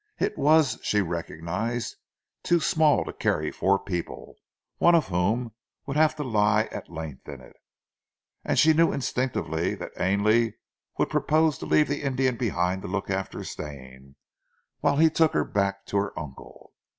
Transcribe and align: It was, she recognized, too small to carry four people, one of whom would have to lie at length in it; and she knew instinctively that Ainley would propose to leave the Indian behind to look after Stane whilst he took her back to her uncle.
It 0.19 0.35
was, 0.35 0.79
she 0.81 0.99
recognized, 1.03 1.95
too 2.41 2.59
small 2.59 3.05
to 3.05 3.13
carry 3.13 3.51
four 3.51 3.77
people, 3.77 4.33
one 4.79 4.95
of 4.95 5.09
whom 5.09 5.51
would 5.85 5.95
have 5.95 6.15
to 6.15 6.23
lie 6.23 6.63
at 6.71 6.89
length 6.89 7.27
in 7.29 7.39
it; 7.39 7.55
and 8.43 8.57
she 8.57 8.73
knew 8.73 8.91
instinctively 8.91 9.75
that 9.75 9.91
Ainley 9.99 10.55
would 10.97 11.11
propose 11.11 11.59
to 11.59 11.67
leave 11.67 11.87
the 11.87 12.01
Indian 12.01 12.35
behind 12.35 12.81
to 12.81 12.87
look 12.87 13.11
after 13.11 13.43
Stane 13.43 14.15
whilst 14.81 15.03
he 15.03 15.11
took 15.11 15.33
her 15.33 15.45
back 15.45 15.85
to 15.85 15.97
her 15.97 16.19
uncle. 16.19 16.73